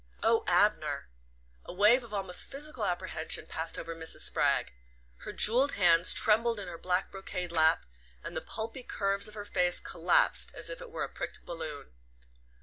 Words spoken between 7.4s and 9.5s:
lap, and the pulpy curves of her